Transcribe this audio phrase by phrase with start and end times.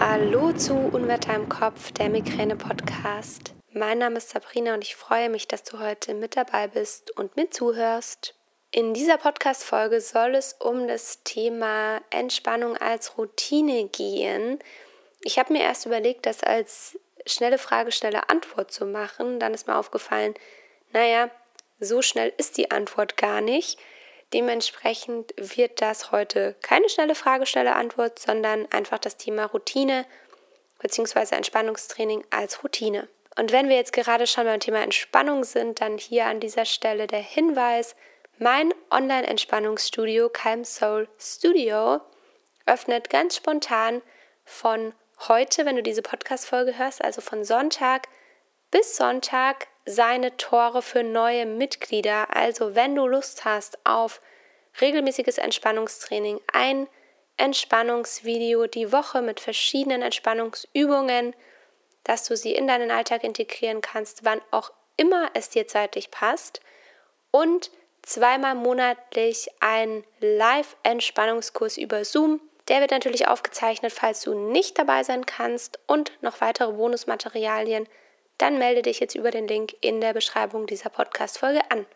[0.00, 3.54] Hallo zu Unwetter im Kopf, der Migräne-Podcast.
[3.72, 7.36] Mein Name ist Sabrina und ich freue mich, dass du heute mit dabei bist und
[7.36, 8.34] mir zuhörst.
[8.72, 14.58] In dieser Podcast-Folge soll es um das Thema Entspannung als Routine gehen.
[15.22, 19.38] Ich habe mir erst überlegt, das als schnelle Frage, schnelle Antwort zu machen.
[19.38, 20.34] Dann ist mir aufgefallen,
[20.92, 21.30] naja,
[21.78, 23.78] so schnell ist die Antwort gar nicht.
[24.34, 30.04] Dementsprechend wird das heute keine schnelle Frage, schnelle Antwort, sondern einfach das Thema Routine
[30.80, 31.36] bzw.
[31.36, 33.08] Entspannungstraining als Routine.
[33.36, 37.06] Und wenn wir jetzt gerade schon beim Thema Entspannung sind, dann hier an dieser Stelle
[37.06, 37.94] der Hinweis,
[38.38, 42.00] mein Online-Entspannungsstudio Calm Soul Studio
[42.66, 44.02] öffnet ganz spontan
[44.44, 44.94] von
[45.28, 48.08] heute, wenn du diese Podcast-Folge hörst, also von Sonntag
[48.72, 52.34] bis Sonntag seine Tore für neue Mitglieder.
[52.34, 54.20] Also wenn du Lust hast auf
[54.80, 56.88] regelmäßiges Entspannungstraining, ein
[57.36, 61.34] Entspannungsvideo die Woche mit verschiedenen Entspannungsübungen,
[62.04, 66.60] dass du sie in deinen Alltag integrieren kannst, wann auch immer es dir zeitlich passt
[67.30, 67.70] und
[68.02, 72.40] zweimal monatlich ein Live-Entspannungskurs über Zoom.
[72.68, 77.88] Der wird natürlich aufgezeichnet, falls du nicht dabei sein kannst und noch weitere Bonusmaterialien
[78.38, 81.86] dann melde dich jetzt über den Link in der Beschreibung dieser Podcast-Folge an.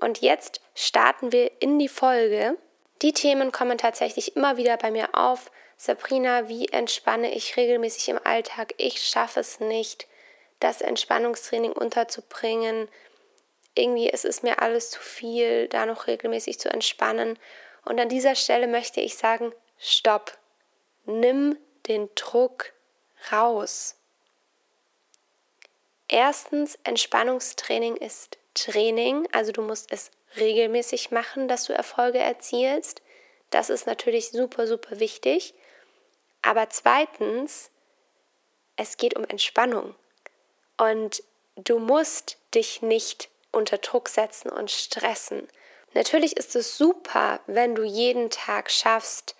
[0.00, 2.56] Und jetzt starten wir in die Folge.
[3.02, 5.50] Die Themen kommen tatsächlich immer wieder bei mir auf.
[5.76, 8.74] Sabrina, wie entspanne ich regelmäßig im Alltag?
[8.76, 10.06] Ich schaffe es nicht,
[10.58, 12.88] das Entspannungstraining unterzubringen.
[13.74, 17.38] Irgendwie ist es mir alles zu viel, da noch regelmäßig zu entspannen.
[17.84, 20.36] Und an dieser Stelle möchte ich sagen, stopp.
[21.06, 21.56] Nimm
[21.88, 22.72] den Druck
[23.32, 23.96] raus.
[26.12, 33.00] Erstens, Entspannungstraining ist Training, also du musst es regelmäßig machen, dass du Erfolge erzielst.
[33.50, 35.54] Das ist natürlich super, super wichtig.
[36.42, 37.70] Aber zweitens,
[38.74, 39.94] es geht um Entspannung.
[40.76, 41.22] Und
[41.54, 45.46] du musst dich nicht unter Druck setzen und stressen.
[45.94, 49.36] Natürlich ist es super, wenn du jeden Tag schaffst,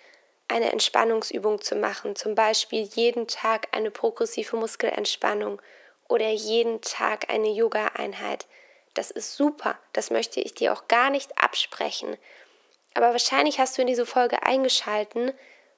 [0.47, 5.61] eine Entspannungsübung zu machen, zum Beispiel jeden Tag eine progressive Muskelentspannung
[6.11, 8.45] oder jeden Tag eine Yoga-Einheit.
[8.93, 12.17] Das ist super, das möchte ich dir auch gar nicht absprechen.
[12.93, 15.31] Aber wahrscheinlich hast du in diese Folge eingeschalten,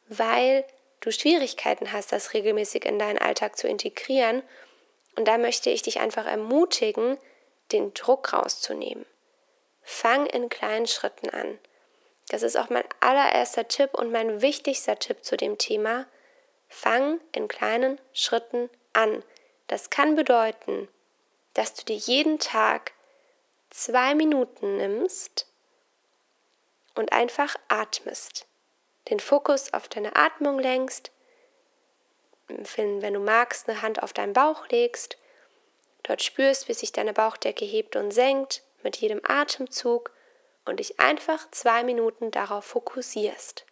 [0.08, 0.66] weil
[1.02, 4.42] du Schwierigkeiten hast, das regelmäßig in deinen Alltag zu integrieren.
[5.16, 7.18] Und da möchte ich dich einfach ermutigen,
[7.72, 9.06] den Druck rauszunehmen.
[9.84, 11.60] Fang in kleinen Schritten an.
[12.30, 16.08] Das ist auch mein allererster Tipp und mein wichtigster Tipp zu dem Thema.
[16.68, 19.24] Fang in kleinen Schritten an.
[19.68, 20.88] Das kann bedeuten,
[21.53, 22.94] dass du dir jeden Tag
[23.69, 25.47] zwei Minuten nimmst
[26.96, 28.47] und einfach atmest.
[29.09, 31.12] Den Fokus auf deine Atmung lenkst,
[32.47, 35.18] wenn du magst, eine Hand auf deinen Bauch legst,
[36.03, 40.12] dort spürst, wie sich deine Bauchdecke hebt und senkt mit jedem Atemzug
[40.66, 43.66] und dich einfach zwei Minuten darauf fokussierst.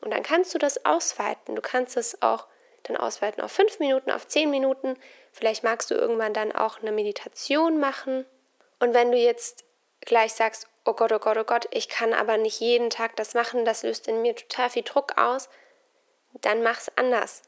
[0.00, 1.56] Und dann kannst du das ausweiten.
[1.56, 2.46] Du kannst es auch
[2.84, 4.96] dann ausweiten auf fünf Minuten, auf zehn Minuten.
[5.32, 8.24] Vielleicht magst du irgendwann dann auch eine Meditation machen.
[8.78, 9.64] Und wenn du jetzt
[10.00, 13.34] gleich sagst, oh Gott, oh Gott, oh Gott, ich kann aber nicht jeden Tag das
[13.34, 15.48] machen, das löst in mir total viel Druck aus,
[16.40, 17.42] dann mach's anders.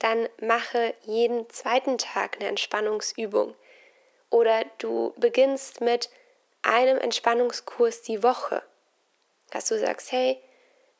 [0.00, 3.54] Dann mache jeden zweiten Tag eine Entspannungsübung.
[4.28, 6.10] Oder du beginnst mit
[6.62, 8.62] einem Entspannungskurs die Woche.
[9.50, 10.42] Dass du sagst, hey,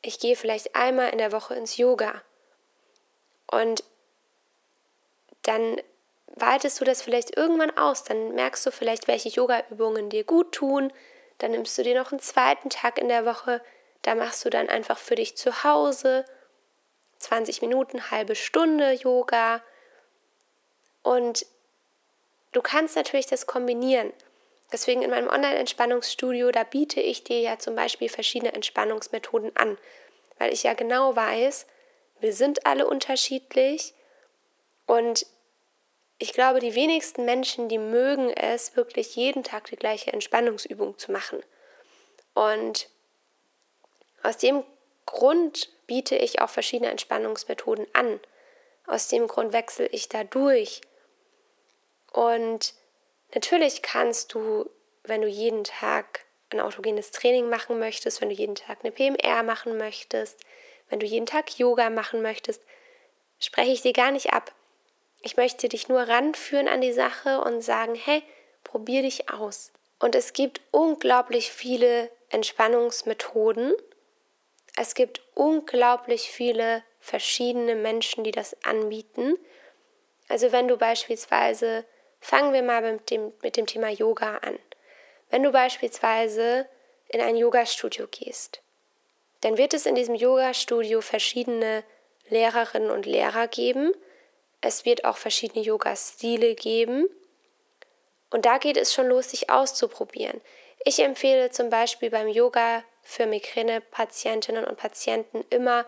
[0.01, 2.23] ich gehe vielleicht einmal in der Woche ins Yoga
[3.51, 3.85] und
[5.43, 5.81] dann
[6.35, 8.05] weitest du das vielleicht irgendwann aus.
[8.05, 10.93] Dann merkst du vielleicht, welche Yoga-Übungen dir gut tun.
[11.39, 13.63] Dann nimmst du dir noch einen zweiten Tag in der Woche.
[14.03, 16.25] Da machst du dann einfach für dich zu Hause
[17.19, 19.63] 20 Minuten, halbe Stunde Yoga.
[21.03, 21.47] Und
[22.53, 24.13] du kannst natürlich das kombinieren.
[24.73, 29.79] Deswegen in meinem Online-Entspannungsstudio, da biete ich dir ja zum Beispiel verschiedene Entspannungsmethoden an,
[30.39, 31.67] weil ich ja genau weiß,
[32.21, 33.95] wir sind alle unterschiedlich
[34.87, 35.27] und
[36.19, 41.13] ich glaube, die wenigsten Menschen, die mögen es, wirklich jeden Tag die gleiche Entspannungsübung zu
[41.13, 41.43] machen.
[42.33, 42.89] Und
[44.23, 44.65] aus dem
[45.05, 48.19] Grund biete ich auch verschiedene Entspannungsmethoden an.
[48.87, 50.81] Aus dem Grund wechsle ich da durch.
[52.13, 52.75] Und
[53.35, 54.71] natürlich kannst du,
[55.05, 59.43] wenn du jeden Tag ein autogenes Training machen möchtest, wenn du jeden Tag eine PMR
[59.43, 60.41] machen möchtest,
[60.89, 62.63] wenn du jeden Tag Yoga machen möchtest,
[63.39, 64.53] spreche ich dir gar nicht ab.
[65.23, 68.23] Ich möchte dich nur ranführen an die Sache und sagen, hey,
[68.65, 69.73] probier dich aus.
[69.99, 73.75] Und es gibt unglaublich viele Entspannungsmethoden.
[74.77, 79.39] Es gibt unglaublich viele verschiedene Menschen, die das anbieten.
[80.29, 81.85] Also wenn du beispielsweise,
[82.21, 84.59] fangen wir mal mit dem, mit dem Thema Yoga an.
[85.31, 86.69] Wenn du beispielsweise
[87.09, 88.61] in ein Yoga-Studio gehst,
[89.41, 91.85] dann wird es in diesem Yoga-Studio verschiedene
[92.29, 93.93] Lehrerinnen und Lehrer geben.
[94.61, 97.09] Es wird auch verschiedene Yoga-Stile geben.
[98.31, 100.41] Und da geht es schon los, sich auszuprobieren.
[100.85, 105.85] Ich empfehle zum Beispiel beim Yoga für Migräne-Patientinnen und Patienten immer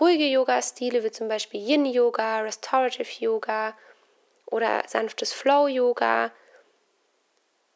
[0.00, 3.76] ruhige Yoga-Stile wie zum Beispiel Yin-Yoga, Restorative Yoga
[4.46, 6.32] oder sanftes Flow-Yoga,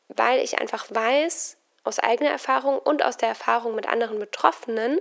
[0.08, 5.00] weil ich einfach weiß aus eigener Erfahrung und aus der Erfahrung mit anderen Betroffenen,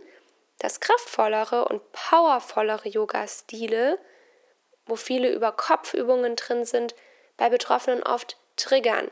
[0.60, 4.00] dass kraftvollere und powervollere Yoga-Stile,
[4.86, 6.96] wo viele über Kopfübungen drin sind,
[7.38, 9.10] bei Betroffenen oft triggern.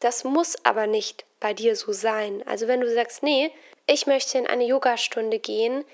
[0.00, 2.42] Das muss aber nicht bei dir so sein.
[2.46, 3.50] Also wenn du sagst, nee,
[3.86, 5.84] ich möchte in eine Yogastunde gehen,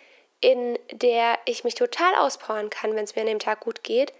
[0.40, 4.12] in der ich mich total auspowern kann, wenn es mir an dem Tag gut geht,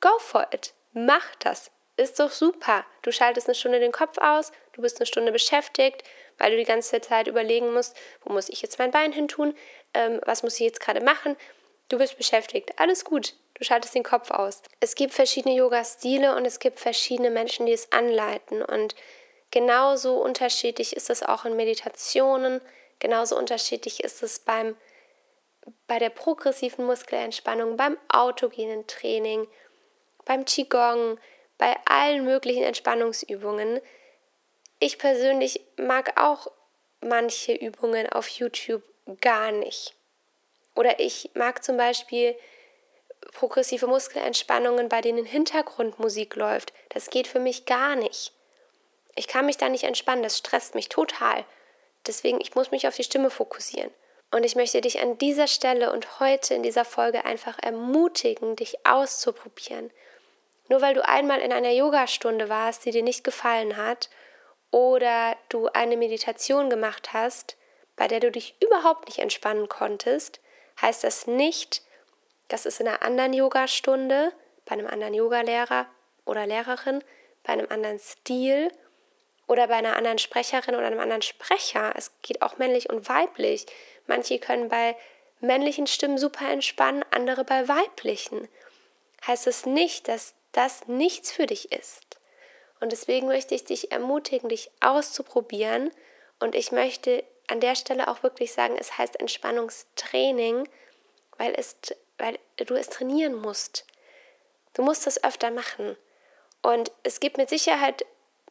[0.00, 0.72] go for it.
[0.92, 1.70] Mach das.
[1.98, 2.84] Ist doch super.
[3.02, 6.02] Du schaltest eine Stunde den Kopf aus, du bist eine Stunde beschäftigt,
[6.38, 9.54] weil du die ganze Zeit überlegen musst, wo muss ich jetzt mein Bein hin tun,
[9.94, 11.36] ähm, was muss ich jetzt gerade machen.
[11.88, 12.78] Du bist beschäftigt.
[12.78, 13.34] Alles gut.
[13.54, 14.62] Du schaltest den Kopf aus.
[14.80, 18.62] Es gibt verschiedene Yoga-Stile und es gibt verschiedene Menschen, die es anleiten.
[18.62, 18.94] Und
[19.50, 22.60] genauso unterschiedlich ist es auch in Meditationen.
[22.98, 24.76] Genauso unterschiedlich ist es beim,
[25.86, 29.46] bei der progressiven Muskelentspannung, beim autogenen Training,
[30.26, 31.18] beim Qigong,
[31.56, 33.80] bei allen möglichen Entspannungsübungen.
[34.78, 36.50] Ich persönlich mag auch
[37.00, 38.82] manche Übungen auf YouTube
[39.20, 39.94] gar nicht.
[40.74, 42.36] Oder ich mag zum Beispiel
[43.32, 46.72] progressive Muskelentspannungen, bei denen Hintergrundmusik läuft.
[46.90, 48.32] Das geht für mich gar nicht.
[49.14, 51.44] Ich kann mich da nicht entspannen, das stresst mich total.
[52.06, 53.90] Deswegen, ich muss mich auf die Stimme fokussieren.
[54.30, 58.86] Und ich möchte dich an dieser Stelle und heute in dieser Folge einfach ermutigen, dich
[58.86, 59.90] auszuprobieren.
[60.68, 64.10] Nur weil du einmal in einer Yogastunde warst, die dir nicht gefallen hat,
[64.76, 67.56] oder du eine Meditation gemacht hast,
[67.96, 70.38] bei der du dich überhaupt nicht entspannen konntest,
[70.82, 71.80] heißt das nicht,
[72.48, 74.34] dass es in einer anderen Yogastunde,
[74.66, 75.86] bei einem anderen Yogalehrer
[76.26, 77.02] oder Lehrerin,
[77.42, 78.70] bei einem anderen Stil
[79.46, 83.64] oder bei einer anderen Sprecherin oder einem anderen Sprecher, es geht auch männlich und weiblich.
[84.06, 84.94] Manche können bei
[85.40, 88.46] männlichen Stimmen super entspannen, andere bei weiblichen.
[89.26, 92.15] Heißt es nicht, dass das nichts für dich ist.
[92.80, 95.90] Und deswegen möchte ich dich ermutigen, dich auszuprobieren.
[96.40, 100.68] Und ich möchte an der Stelle auch wirklich sagen, es heißt Entspannungstraining,
[101.38, 101.76] weil, es,
[102.18, 103.86] weil du es trainieren musst.
[104.74, 105.96] Du musst das öfter machen.
[106.62, 108.04] Und es gibt mit Sicherheit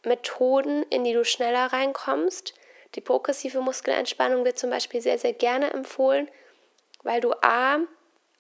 [0.04, 2.54] Methoden, in die du schneller reinkommst.
[2.96, 6.30] Die progressive Muskelentspannung wird zum Beispiel sehr, sehr gerne empfohlen,
[7.04, 7.80] weil du A,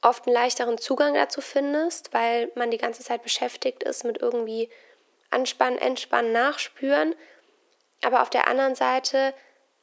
[0.01, 4.69] oft einen leichteren Zugang dazu findest, weil man die ganze Zeit beschäftigt ist mit irgendwie
[5.35, 7.15] Anspannen, Entspannen, Nachspüren.
[8.01, 9.33] Aber auf der anderen Seite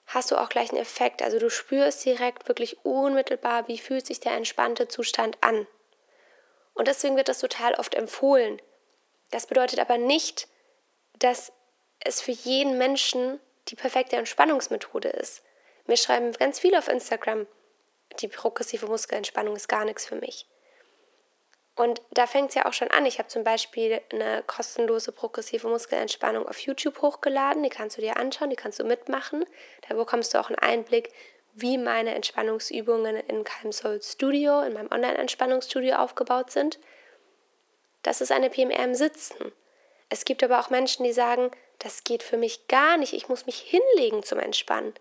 [0.07, 1.23] hast du auch gleich einen Effekt.
[1.23, 5.67] Also du spürst direkt wirklich unmittelbar, wie fühlt sich der entspannte Zustand an.
[6.75, 8.61] Und deswegen wird das total oft empfohlen.
[9.31, 10.49] Das bedeutet aber nicht,
[11.19, 11.53] dass
[12.01, 15.43] es für jeden Menschen die perfekte Entspannungsmethode ist.
[15.87, 17.47] Mir schreiben ganz viele auf Instagram,
[18.21, 20.47] die progressive Muskelentspannung ist gar nichts für mich.
[21.75, 23.07] Und da fängt es ja auch schon an.
[23.07, 27.63] Ich habe zum Beispiel eine kostenlose progressive Muskelentspannung auf YouTube hochgeladen.
[27.63, 29.47] Die kannst du dir anschauen, die kannst du mitmachen.
[29.89, 31.11] Da bekommst du auch einen Einblick,
[31.55, 36.79] wie meine Entspannungsübungen in Calm Soul Studio, in meinem Online-Entspannungsstudio aufgebaut sind.
[38.03, 39.53] Das ist eine PMR im Sitzen.
[40.09, 43.47] Es gibt aber auch Menschen, die sagen, das geht für mich gar nicht, ich muss
[43.47, 44.95] mich hinlegen zum Entspannen.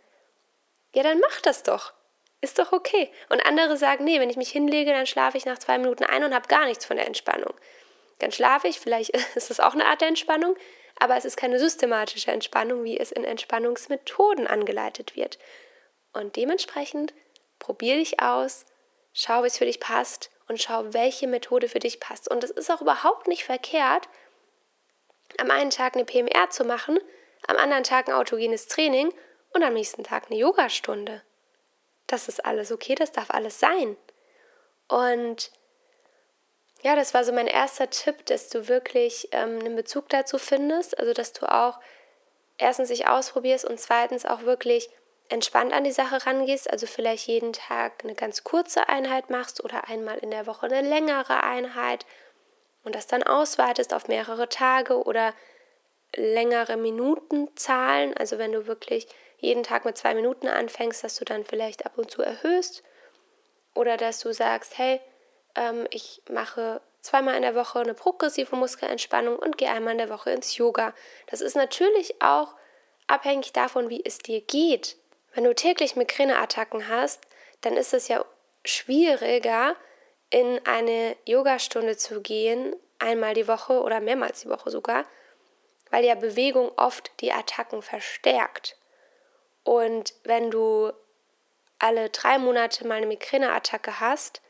[0.94, 1.94] Ja, dann mach das doch.
[2.42, 3.12] Ist doch okay.
[3.30, 6.24] Und andere sagen, nee, wenn ich mich hinlege, dann schlafe ich nach zwei Minuten ein
[6.24, 7.54] und habe gar nichts von der Entspannung.
[8.18, 10.56] Dann schlafe ich, vielleicht ist das auch eine Art der Entspannung,
[11.00, 15.38] aber es ist keine systematische Entspannung, wie es in Entspannungsmethoden angeleitet wird.
[16.14, 17.14] Und dementsprechend
[17.60, 18.66] probier dich aus,
[19.14, 22.28] schau, wie es für dich passt und schau, welche Methode für dich passt.
[22.28, 24.10] Und es ist auch überhaupt nicht verkehrt,
[25.38, 27.00] am einen Tag eine PMR zu machen,
[27.48, 29.14] am anderen Tag ein autogenes Training
[29.54, 31.22] und am nächsten Tag eine Yogastunde
[32.12, 33.98] das ist alles okay, das darf alles sein.
[34.88, 35.52] Und
[36.84, 41.00] ja, das war so mein erster Tipp, dass du wirklich ähm, einen Bezug dazu findest,
[41.00, 41.80] also dass du auch
[42.58, 44.90] erstens dich ausprobierst und zweitens auch wirklich
[45.30, 49.88] entspannt an die Sache rangehst, also vielleicht jeden Tag eine ganz kurze Einheit machst oder
[49.88, 52.06] einmal in der Woche eine längere Einheit
[52.84, 55.34] und das dann ausweitest auf mehrere Tage oder
[56.16, 59.08] längere Minutenzahlen, also wenn du wirklich
[59.42, 62.84] jeden Tag mit zwei Minuten anfängst, dass du dann vielleicht ab und zu erhöhst
[63.74, 65.02] oder dass du sagst, hey,
[65.56, 70.10] ähm, ich mache zweimal in der Woche eine progressive Muskelentspannung und gehe einmal in der
[70.10, 70.94] Woche ins Yoga.
[71.28, 72.54] Das ist natürlich auch
[73.08, 74.96] abhängig davon, wie es dir geht.
[75.34, 77.22] Wenn du täglich Migräneattacken hast,
[77.62, 78.24] dann ist es ja
[78.64, 79.76] schwieriger,
[80.30, 85.06] in eine Yogastunde zu gehen, einmal die Woche oder mehrmals die Woche sogar,
[85.90, 88.78] weil ja Bewegung oft die Attacken verstärkt.
[89.64, 90.92] Und wenn du
[91.80, 94.42] alle drei Monate mal eine Migräneattacke hast,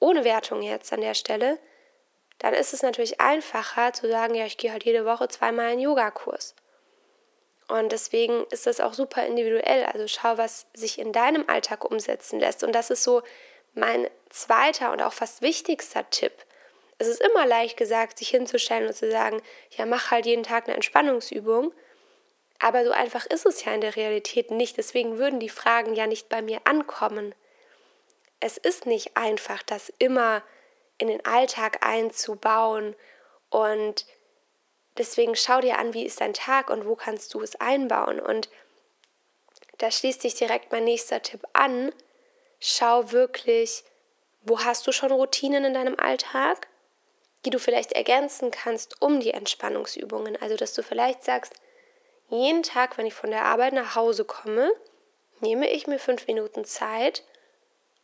[0.00, 1.58] ohne Wertung jetzt an der Stelle,
[2.38, 5.80] dann ist es natürlich einfacher zu sagen, ja, ich gehe halt jede Woche zweimal einen
[5.80, 6.54] Yogakurs.
[7.68, 9.84] Und deswegen ist das auch super individuell.
[9.84, 12.64] Also schau, was sich in deinem Alltag umsetzen lässt.
[12.64, 13.22] Und das ist so
[13.74, 16.32] mein zweiter und auch fast wichtigster Tipp.
[16.96, 19.42] Es ist immer leicht gesagt, sich hinzustellen und zu sagen,
[19.76, 21.72] ja, mach halt jeden Tag eine Entspannungsübung.
[22.58, 24.76] Aber so einfach ist es ja in der Realität nicht.
[24.76, 27.34] Deswegen würden die Fragen ja nicht bei mir ankommen.
[28.40, 30.42] Es ist nicht einfach, das immer
[30.98, 32.96] in den Alltag einzubauen.
[33.50, 34.06] Und
[34.96, 38.18] deswegen schau dir an, wie ist dein Tag und wo kannst du es einbauen.
[38.18, 38.48] Und
[39.78, 41.92] da schließt sich direkt mein nächster Tipp an.
[42.58, 43.84] Schau wirklich,
[44.42, 46.66] wo hast du schon Routinen in deinem Alltag,
[47.44, 50.36] die du vielleicht ergänzen kannst um die Entspannungsübungen.
[50.42, 51.54] Also, dass du vielleicht sagst,
[52.28, 54.72] jeden Tag, wenn ich von der Arbeit nach Hause komme,
[55.40, 57.24] nehme ich mir fünf Minuten Zeit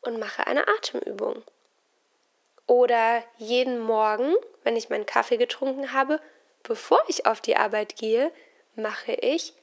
[0.01, 1.43] und mache eine Atemübung.
[2.67, 6.21] Oder jeden Morgen, wenn ich meinen Kaffee getrunken habe,
[6.63, 8.33] bevor ich auf die Arbeit gehe,
[8.75, 9.55] mache ich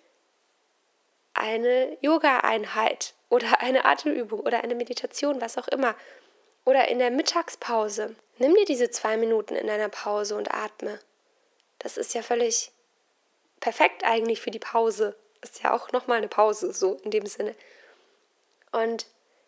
[1.34, 5.96] eine Yoga-Einheit oder eine Atemübung oder eine Meditation, was auch immer.
[6.66, 8.16] Oder in der Mittagspause.
[8.38, 11.00] Nimm dir diese zwei Minuten in deiner Pause und atme.
[11.80, 12.72] Das ist ja völlig
[13.62, 15.16] perfekt eigentlich für die Pause.
[15.42, 17.56] Ist ja auch nochmal eine Pause, so in dem Sinne.
[18.74, 19.06] Und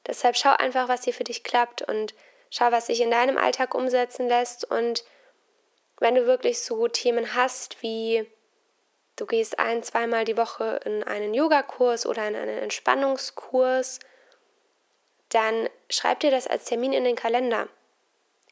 [0.08, 2.14] deshalb schau einfach, was hier für dich klappt und
[2.56, 5.04] Schau, was sich in deinem Alltag umsetzen lässt und
[5.98, 8.30] wenn du wirklich so Themen hast wie
[9.16, 13.98] du gehst ein, zweimal die Woche in einen Yogakurs oder in einen Entspannungskurs,
[15.30, 17.70] dann schreib dir das als Termin in den Kalender.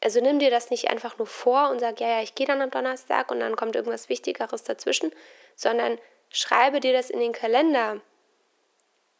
[0.02, 2.60] Also nimm dir das nicht einfach nur vor und sag, ja, ja, ich gehe dann
[2.60, 5.12] am Donnerstag und dann kommt irgendwas Wichtigeres dazwischen,
[5.56, 5.98] sondern
[6.30, 8.00] schreibe dir das in den Kalender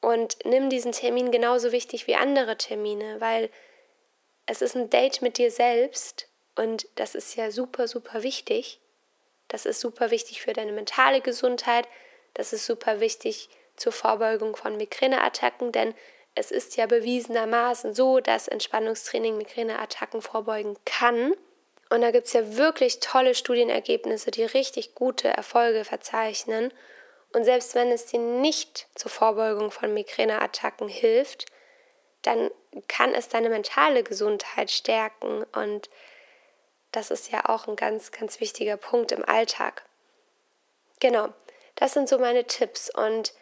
[0.01, 3.51] und nimm diesen Termin genauso wichtig wie andere Termine, weil
[4.47, 8.81] es ist ein Date mit dir selbst und das ist ja super, super wichtig.
[9.49, 11.87] Das ist super wichtig für deine mentale Gesundheit.
[12.35, 15.95] Das ist super wichtig zur Vorbeugung von Migräneattacken, denn
[16.35, 21.35] es ist ja bewiesenermaßen so, dass Entspannungstraining Migräneattacken vorbeugen kann.
[21.92, 26.72] Und da gibt es ja wirklich tolle Studienergebnisse, die richtig gute Erfolge verzeichnen.
[27.34, 31.44] Und selbst wenn es dir nicht zur Vorbeugung von Migräneattacken hilft,
[32.22, 32.50] dann
[32.88, 35.90] kann es deine mentale Gesundheit stärken und
[36.92, 39.82] das ist ja auch ein ganz, ganz wichtiger Punkt im Alltag.
[40.99, 41.28] Genau,
[41.75, 43.34] das sind so meine Tipps und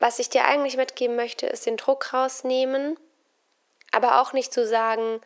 [0.00, 2.98] was ich dir eigentlich mitgeben möchte, ist den Druck rausnehmen,
[3.92, 5.20] aber auch nicht zu sagen,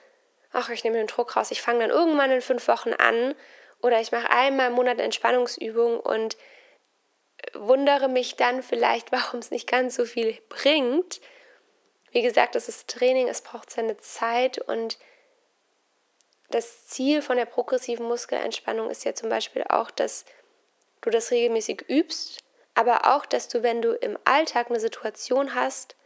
[0.52, 3.34] ach, ich nehme den Druck raus, ich fange dann irgendwann in fünf Wochen an
[3.82, 6.36] oder ich mache einmal im Monat eine Entspannungsübung und
[7.54, 11.20] wundere mich dann vielleicht, warum es nicht ganz so viel bringt,
[12.10, 14.98] wie gesagt, es ist Training, es braucht seine Zeit und
[16.50, 20.24] das Ziel von der progressiven Muskelentspannung ist ja zum Beispiel auch, dass
[21.02, 22.42] du das regelmäßig übst,
[22.74, 25.96] aber auch, dass du, wenn du im Alltag eine Situation hast,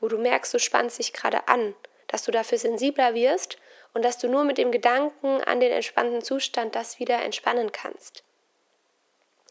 [0.00, 1.74] wo du merkst, du spannst dich gerade an,
[2.12, 3.56] dass du dafür sensibler wirst
[3.94, 8.22] und dass du nur mit dem Gedanken an den entspannten Zustand das wieder entspannen kannst.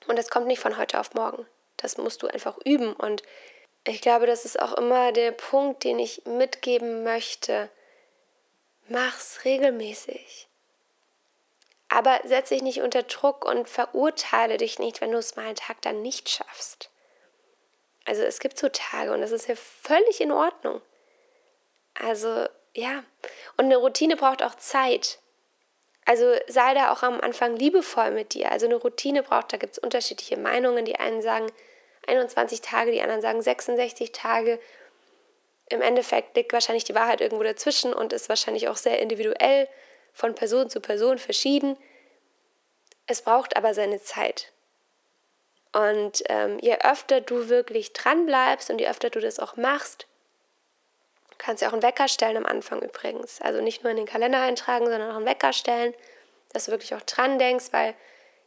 [0.08, 1.48] Und das kommt nicht von heute auf morgen.
[1.78, 3.24] Das musst du einfach üben und
[3.84, 7.70] ich glaube, das ist auch immer der Punkt, den ich mitgeben möchte.
[8.88, 10.48] Mach's regelmäßig.
[11.90, 15.56] Aber setz dich nicht unter Druck und verurteile dich nicht, wenn du es mal einen
[15.56, 16.92] Tag dann nicht schaffst.
[18.06, 20.82] Also es gibt so Tage und das ist ja völlig in Ordnung.
[21.94, 23.04] Also ja,
[23.58, 25.20] und eine Routine braucht auch Zeit.
[26.06, 28.52] Also sei da auch am Anfang liebevoll mit dir.
[28.52, 30.86] Also eine Routine braucht, da gibt es unterschiedliche Meinungen.
[30.86, 31.52] Die einen sagen,
[32.08, 34.60] 21 Tage, die anderen sagen 66 Tage.
[35.70, 39.68] Im Endeffekt liegt wahrscheinlich die Wahrheit irgendwo dazwischen und ist wahrscheinlich auch sehr individuell
[40.14, 41.78] von Person zu Person verschieden.
[43.08, 44.52] Es braucht aber seine Zeit.
[45.72, 50.08] Und ähm, je öfter du wirklich dran bleibst und je öfter du das auch machst,
[51.42, 53.42] kannst du auch einen Wecker stellen am Anfang übrigens.
[53.42, 55.96] Also nicht nur in den Kalender eintragen, sondern auch einen Wecker stellen,
[56.54, 57.96] dass du wirklich auch dran denkst, weil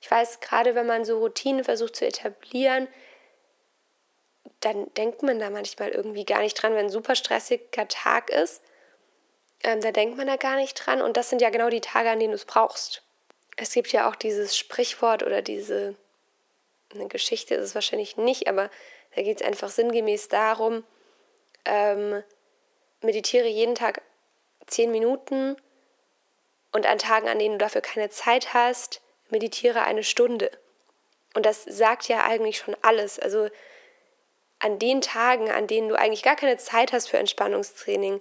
[0.00, 2.86] ich weiß, gerade wenn man so Routinen versucht zu etablieren,
[4.60, 8.62] dann denkt man da manchmal irgendwie gar nicht dran, wenn ein super stressiger Tag ist.
[9.64, 11.02] Ähm, da denkt man da gar nicht dran.
[11.02, 13.02] Und das sind ja genau die Tage, an denen du es brauchst.
[13.56, 15.96] Es gibt ja auch dieses Sprichwort oder diese,
[16.94, 18.70] eine Geschichte ist es wahrscheinlich nicht, aber
[19.16, 20.84] da geht es einfach sinngemäß darum,
[21.64, 22.22] ähm,
[23.04, 24.02] meditiere jeden Tag
[24.66, 25.56] zehn Minuten
[26.72, 30.50] und an Tagen, an denen du dafür keine Zeit hast, meditiere eine Stunde.
[31.34, 33.18] Und das sagt ja eigentlich schon alles.
[33.18, 33.48] Also
[34.58, 38.20] an den Tagen, an denen du eigentlich gar keine Zeit hast für Entspannungstraining,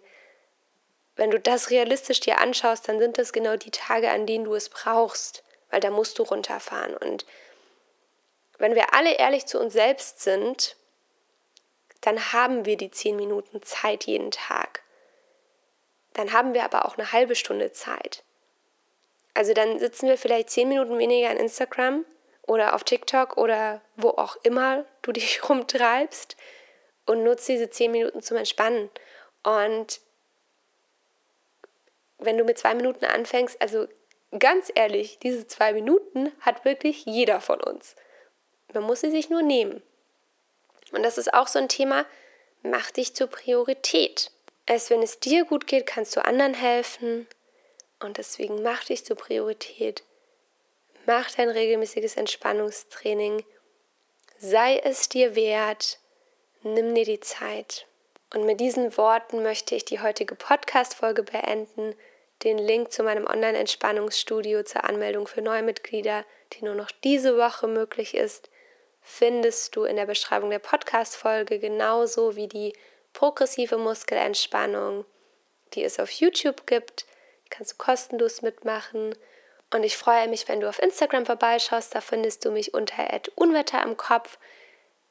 [1.16, 4.56] wenn du das realistisch dir anschaust, dann sind das genau die Tage, an denen du
[4.56, 6.98] es brauchst, weil da musst du runterfahren.
[6.98, 7.26] Und
[8.58, 10.76] wenn wir alle ehrlich zu uns selbst sind,
[12.04, 14.84] dann haben wir die zehn Minuten Zeit jeden Tag.
[16.12, 18.24] Dann haben wir aber auch eine halbe Stunde Zeit.
[19.34, 22.06] Also dann sitzen wir vielleicht zehn Minuten weniger an Instagram
[22.42, 26.36] oder auf TikTok oder wo auch immer du dich rumtreibst
[27.06, 28.90] und nutzt diese zehn Minuten zum Entspannen.
[29.44, 30.02] Und
[32.18, 33.88] wenn du mit zwei Minuten anfängst, also
[34.38, 37.96] ganz ehrlich, diese zwei Minuten hat wirklich jeder von uns.
[38.74, 39.82] Man muss sie sich nur nehmen.
[40.94, 42.06] Und das ist auch so ein Thema,
[42.62, 44.32] mach dich zur Priorität.
[44.66, 47.28] Erst wenn es dir gut geht, kannst du anderen helfen.
[48.00, 50.04] Und deswegen mach dich zur Priorität.
[51.06, 53.44] Mach dein regelmäßiges Entspannungstraining.
[54.38, 56.00] Sei es dir wert.
[56.62, 57.88] Nimm dir die Zeit.
[58.34, 61.96] Und mit diesen Worten möchte ich die heutige Podcast-Folge beenden.
[62.44, 68.16] Den Link zu meinem Online-Entspannungsstudio zur Anmeldung für Neumitglieder, die nur noch diese Woche möglich
[68.16, 68.50] ist,
[69.04, 72.74] findest du in der Beschreibung der Podcast-Folge genauso wie die
[73.12, 75.06] progressive Muskelentspannung,
[75.74, 77.06] die es auf YouTube gibt.
[77.50, 79.16] Kannst du kostenlos mitmachen.
[79.72, 81.94] Und ich freue mich, wenn du auf Instagram vorbeischaust.
[81.94, 84.38] Da findest du mich unter Unwetter im Kopf.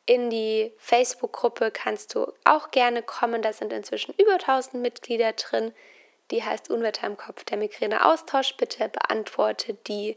[0.07, 3.43] In die Facebook-Gruppe kannst du auch gerne kommen.
[3.43, 5.73] Da sind inzwischen über 1000 Mitglieder drin.
[6.31, 8.57] Die heißt Unwetter im Kopf, der Migräne-Austausch.
[8.57, 10.17] Bitte beantworte die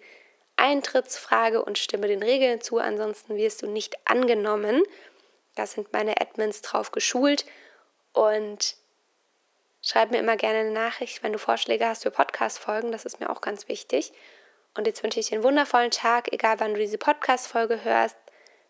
[0.58, 4.84] Eintrittsfrage und stimme den Regeln zu, ansonsten wirst du nicht angenommen.
[5.56, 7.46] Da sind meine Admins drauf geschult
[8.14, 8.76] und
[9.82, 13.30] schreib mir immer gerne eine Nachricht, wenn du Vorschläge hast für Podcast-Folgen, das ist mir
[13.30, 14.14] auch ganz wichtig.
[14.78, 18.18] Und jetzt wünsche ich dir einen wundervollen Tag, egal wann du diese Podcast-Folge hörst.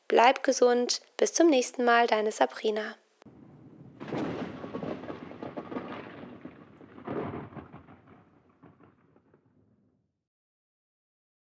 [0.08, 2.96] Bleib gesund, bis zum nächsten Mal, deine Sabrina.